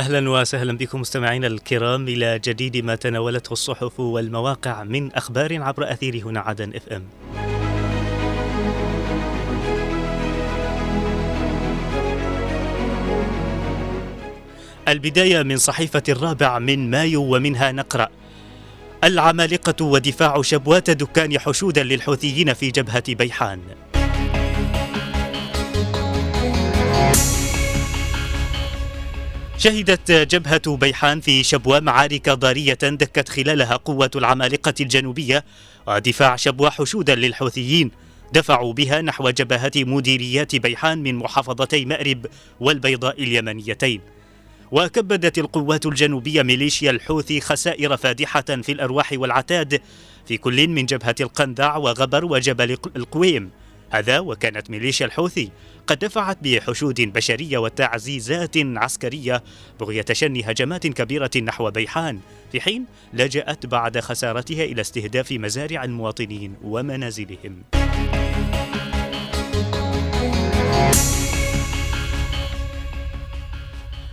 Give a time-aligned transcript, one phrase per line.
[0.00, 6.16] أهلا وسهلا بكم مستمعينا الكرام إلى جديد ما تناولته الصحف والمواقع من أخبار عبر أثير
[6.16, 7.04] هنا عدن إف إم.
[14.88, 18.08] البداية من صحيفة الرابع من مايو ومنها نقرأ
[19.04, 23.60] العمالقة ودفاع شبوات دكان حشودا للحوثيين في جبهة بيحان.
[29.62, 35.44] شهدت جبهة بيحان في شبوة معارك ضارية دكت خلالها قوة العمالقة الجنوبية
[35.86, 37.90] ودفاع شبوة حشودا للحوثيين.
[38.32, 42.26] دفعوا بها نحو جبهة مديريات بيحان من محافظتي مأرب
[42.60, 44.00] والبيضاء اليمنيتين.
[44.72, 49.80] وكبدت القوات الجنوبية ميليشيا الحوثي خسائر فادحة في الأرواح والعتاد
[50.26, 53.50] في كل من جبهة القندع وغبر وجبل القويم.
[53.90, 55.50] هذا وكانت ميليشيا الحوثي
[55.86, 59.42] قد دفعت بحشود بشرية وتعزيزات عسكرية
[59.80, 62.20] بغية شن هجمات كبيرة نحو بيحان
[62.52, 67.62] في حين لجأت بعد خسارتها إلى استهداف مزارع المواطنين ومنازلهم.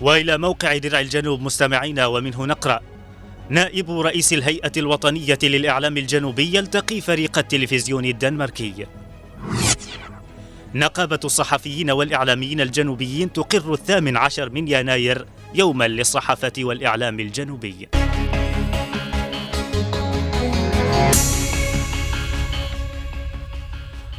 [0.00, 2.80] وإلى موقع درع الجنوب مستمعينا ومنه نقرأ
[3.48, 8.86] نائب رئيس الهيئة الوطنية للإعلام الجنوبي يلتقي فريق التلفزيون الدنماركي.
[10.74, 17.88] نقابة الصحفيين والإعلاميين الجنوبيين تقر الثامن عشر من يناير يوما للصحافة والإعلام الجنوبي.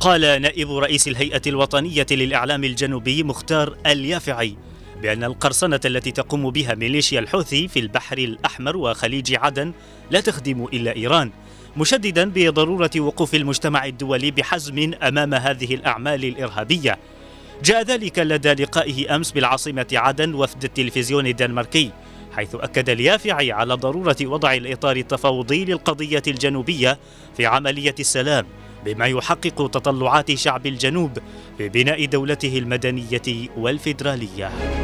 [0.00, 4.56] قال نائب رئيس الهيئة الوطنية للإعلام الجنوبي مختار اليافعي
[5.02, 9.72] بأن القرصنة التي تقوم بها ميليشيا الحوثي في البحر الأحمر وخليج عدن
[10.10, 11.30] لا تخدم إلا إيران
[11.76, 16.98] مشددا بضرورة وقوف المجتمع الدولي بحزم أمام هذه الأعمال الإرهابية.
[17.64, 21.90] جاء ذلك لدى لقائه أمس بالعاصمة عدن وفد التلفزيون الدنماركي
[22.32, 26.98] حيث أكد اليافعي على ضرورة وضع الإطار التفاوضي للقضية الجنوبية
[27.36, 28.46] في عملية السلام
[28.84, 31.18] بما يحقق تطلعات شعب الجنوب
[31.58, 34.79] في بناء دولته المدنية والفيدرالية.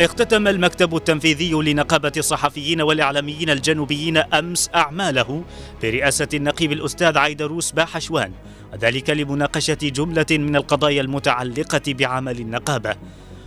[0.00, 5.44] اختتم المكتب التنفيذي لنقابة الصحفيين والإعلاميين الجنوبيين أمس أعماله
[5.82, 8.32] برئاسة النقيب الأستاذ عيدروس باحشوان
[8.72, 12.94] وذلك لمناقشة جملة من القضايا المتعلقة بعمل النقابة.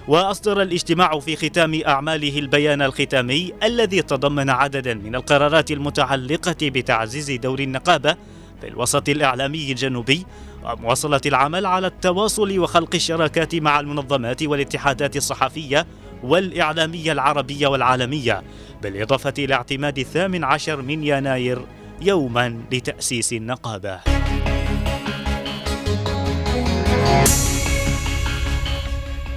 [0.08, 7.60] وأصدر الاجتماع في ختام أعماله البيان الختامي الذي تضمن عددا من القرارات المتعلقة بتعزيز دور
[7.60, 8.16] النقابة
[8.62, 10.26] في الوسط الإعلامي الجنوبي
[10.64, 15.86] ومواصلة العمل على التواصل وخلق الشراكات مع المنظمات والاتحادات الصحفية
[16.24, 18.44] والإعلامية العربية والعالمية
[18.82, 21.66] بالإضافة إلى اعتماد الثامن عشر من يناير
[22.02, 24.00] يوما لتأسيس النقابة.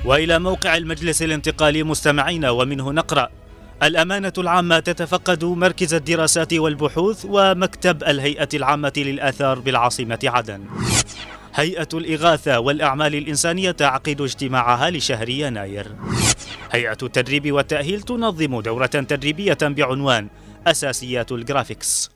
[0.05, 3.29] وإلى موقع المجلس الانتقالي مستمعين ومنه نقرأ
[3.83, 10.65] الأمانة العامة تتفقد مركز الدراسات والبحوث ومكتب الهيئة العامة للآثار بالعاصمة عدن.
[11.55, 15.87] هيئة الإغاثة والأعمال الإنسانية تعقد اجتماعها لشهر يناير.
[16.73, 20.29] هيئة التدريب والتأهيل تنظم دورة تدريبية بعنوان
[20.67, 22.11] أساسيات الجرافيكس.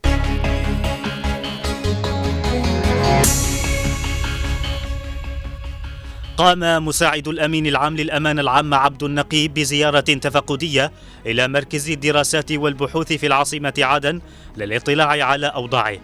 [6.36, 10.92] قام مساعد الأمين العام للامانه العامه عبد النقيب بزيارة تفقدية
[11.26, 14.20] إلى مركز الدراسات والبحوث في العاصمة عدن
[14.56, 15.98] للإطلاع على أوضاعه.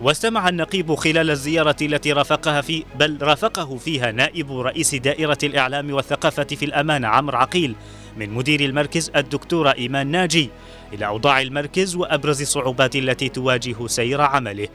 [0.00, 6.44] واستمع النقيب خلال الزيارة التي رافقها في بل رافقه فيها نائب رئيس دائرة الإعلام والثقافة
[6.44, 7.74] في الأمانة عمرو عقيل
[8.16, 10.50] من مدير المركز الدكتورة إيمان ناجي
[10.92, 14.68] إلى أوضاع المركز وأبرز الصعوبات التي تواجه سير عمله.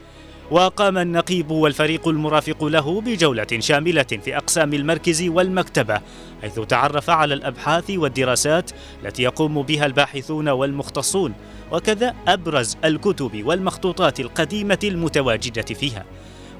[0.50, 6.00] وقام النقيب والفريق المرافق له بجولة شاملة في أقسام المركز والمكتبة
[6.42, 8.70] حيث تعرف على الأبحاث والدراسات
[9.04, 11.34] التي يقوم بها الباحثون والمختصون
[11.72, 16.04] وكذا أبرز الكتب والمخطوطات القديمة المتواجدة فيها.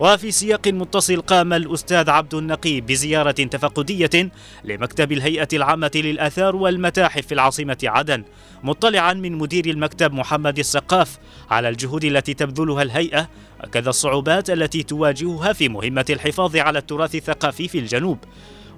[0.00, 4.30] وفي سياق متصل قام الأستاذ عبد النقي بزيارة تفقدية
[4.64, 8.24] لمكتب الهيئة العامة للآثار والمتاحف في العاصمة عدن
[8.62, 11.18] مطلعا من مدير المكتب محمد السقاف
[11.50, 13.28] على الجهود التي تبذلها الهيئة
[13.64, 18.18] وكذا الصعوبات التي تواجهها في مهمة الحفاظ على التراث الثقافي في الجنوب.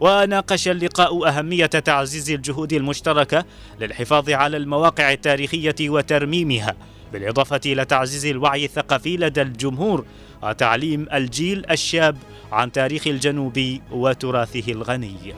[0.00, 3.44] وناقش اللقاء أهمية تعزيز الجهود المشتركة
[3.80, 6.76] للحفاظ على المواقع التاريخية وترميمها
[7.12, 10.04] بالإضافة إلى تعزيز الوعي الثقافي لدى الجمهور
[10.42, 12.16] وتعليم الجيل الشاب
[12.52, 15.34] عن تاريخ الجنوب وتراثه الغني.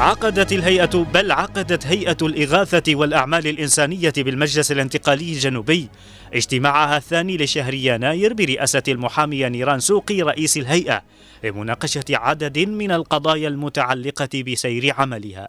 [0.00, 5.88] عقدت الهيئة بل عقدت هيئة الإغاثة والأعمال الإنسانية بالمجلس الانتقالي الجنوبي
[6.34, 11.02] اجتماعها الثاني لشهر يناير برئاسة المحامي نيران سوقي رئيس الهيئة
[11.44, 15.48] لمناقشة عدد من القضايا المتعلقة بسير عملها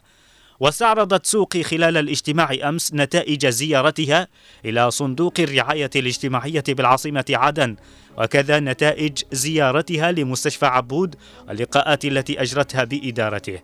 [0.61, 4.27] واستعرضت سوقي خلال الاجتماع أمس نتائج زيارتها
[4.65, 7.75] إلى صندوق الرعاية الاجتماعية بالعاصمة عدن
[8.17, 11.15] وكذا نتائج زيارتها لمستشفى عبود
[11.47, 13.59] واللقاءات التي أجرتها بإدارته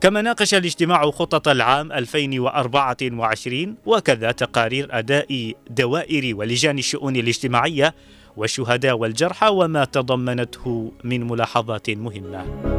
[0.00, 7.94] كما ناقش الاجتماع خطط العام 2024 وكذا تقارير أداء دوائر ولجان الشؤون الاجتماعية
[8.36, 12.75] والشهداء والجرحى وما تضمنته من ملاحظات مهمة.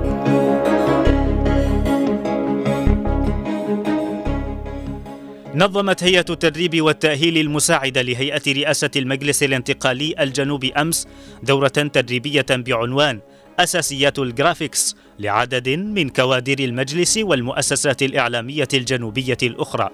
[5.57, 11.07] نظمت هيئة التدريب والتأهيل المساعدة لهيئة رئاسة المجلس الانتقالي الجنوبي أمس
[11.43, 13.19] دورة تدريبية بعنوان
[13.59, 19.89] أساسيات الجرافيكس لعدد من كوادر المجلس والمؤسسات الإعلامية الجنوبية الأخرى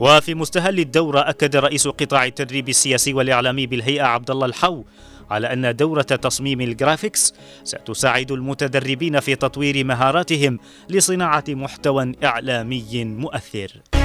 [0.00, 4.84] وفي مستهل الدورة أكد رئيس قطاع التدريب السياسي والإعلامي بالهيئة عبد الله الحو
[5.30, 7.34] على أن دورة تصميم الجرافيكس
[7.64, 10.58] ستساعد المتدربين في تطوير مهاراتهم
[10.88, 13.99] لصناعة محتوى إعلامي مؤثر.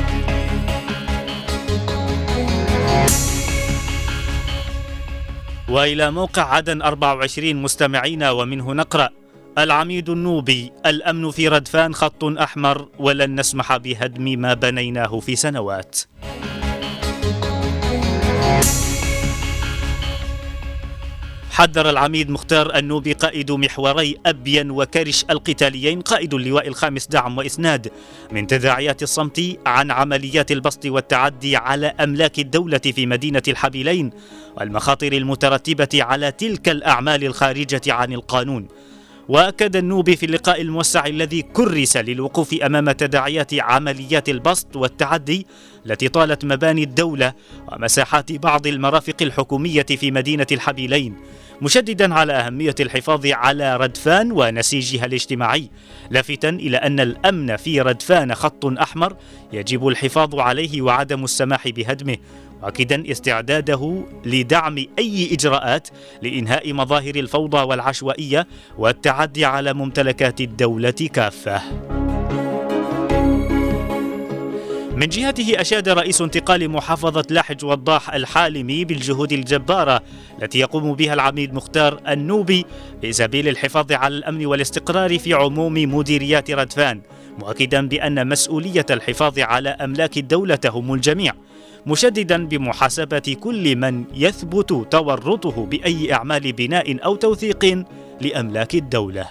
[5.69, 9.09] وإلى موقع عدن 24 مستمعين ومنه نقرأ.
[9.57, 15.95] العميد النوبي الأمن في ردفان خط أحمر ولن نسمح بهدم ما بنيناه في سنوات.
[21.55, 27.91] حذر العميد مختار النوبي قائد محوري أبين وكرش القتاليين قائد اللواء الخامس دعم وإسناد.
[28.31, 34.09] من تداعيات الصمت عن عمليات البسط والتعدي على أملاك الدولة في مدينة الحبيلين
[34.57, 38.67] والمخاطر المترتبة على تلك الأعمال الخارجة عن القانون.
[39.29, 45.47] وأكد النوبي في اللقاء الموسع الذي كرس للوقوف أمام تداعيات عمليات البسط والتعدي
[45.85, 47.33] التي طالت مباني الدولة
[47.71, 51.15] ومساحات بعض المرافق الحكومية في مدينة الحبيلين.
[51.61, 55.69] مشددا على أهمية الحفاظ على ردفان ونسيجها الاجتماعي
[56.09, 59.15] لافتا إلى أن الأمن في ردفان خط أحمر
[59.53, 62.17] يجب الحفاظ عليه وعدم السماح بهدمه
[62.61, 65.87] مؤكدا استعداده لدعم أي إجراءات
[66.21, 68.47] لإنهاء مظاهر الفوضى والعشوائية
[68.77, 71.61] والتعدي على ممتلكات الدولة كافة.
[74.95, 80.01] من جهته أشاد رئيس انتقال محافظة لحج وضاح الحالمي بالجهود الجبارة
[80.41, 82.65] التي يقوم بها العميد مختار النوبي
[83.01, 87.01] في سبيل الحفاظ على الأمن والاستقرار في عموم مديريات ردفان
[87.39, 91.33] مؤكدا بأن مسؤولية الحفاظ على أملاك الدولة هم الجميع
[91.85, 97.85] مشددا بمحاسبة كل من يثبت تورطه بأي أعمال بناء أو توثيق
[98.21, 99.27] لأملاك الدولة.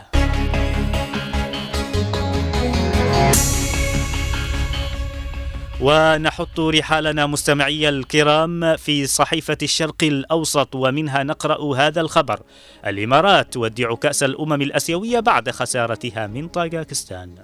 [5.87, 12.41] ونحط رحالنا مستمعي الكرام في صحيفة الشرق الأوسط ومنها نقرأ هذا الخبر.
[12.87, 17.35] الإمارات تودع كأس الأمم الأسيوية بعد خسارتها من طاجاكستان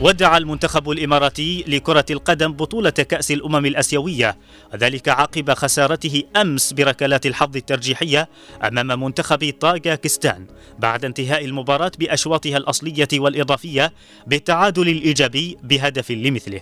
[0.00, 4.36] ودع المنتخب الإماراتي لكرة القدم بطولة كأس الأمم الأسيوية.
[4.74, 8.28] وذلك عقب خسارته أمس بركلات الحظ الترجيحية
[8.64, 10.46] أمام منتخب طاجاكستان
[10.78, 13.92] بعد انتهاء المباراة بأشواطها الأصلية والإضافية
[14.26, 16.60] بالتعادل الإيجابي بهدف لمثله.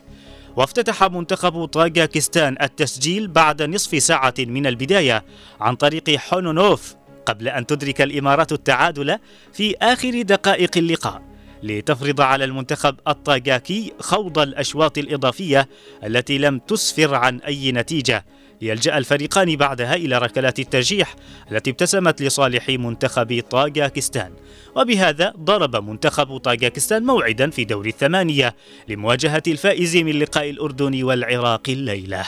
[0.56, 5.24] وافتتح منتخب طاجاكستان التسجيل بعد نصف ساعة من البداية
[5.60, 6.94] عن طريق حونونوف
[7.26, 9.18] قبل أن تدرك الإمارات التعادل
[9.52, 11.31] في آخر دقائق اللقاء.
[11.62, 15.68] لتفرض على المنتخب الطاجاكي خوض الأشواط الإضافية
[16.04, 18.24] التي لم تسفر عن أي نتيجة.
[18.62, 21.14] ليلجا الفريقان بعدها إلى ركلات الترجيح
[21.52, 24.32] التي ابتسمت لصالح منتخب طاجاكستان
[24.76, 28.54] وبهذا ضرب منتخب طاجاكستان موعدا في دور الثمانية
[28.88, 32.24] لمواجهة الفائز من لقاء الاردن والعراق الليلة.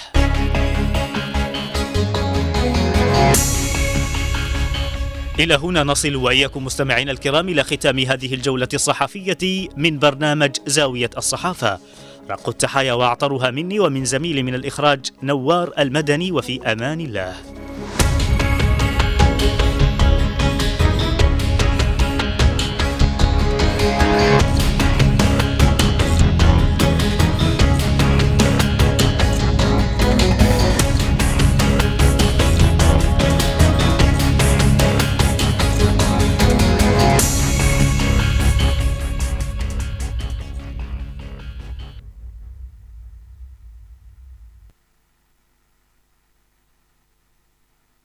[5.41, 11.79] إلى هنا نصل وإياكم مستمعينا الكرام إلى ختام هذه الجولة الصحفية من برنامج زاوية الصحافة.
[12.31, 17.35] رق التحايا وأعطرها مني ومن زميلي من الإخراج نوار المدني وفي أمان الله.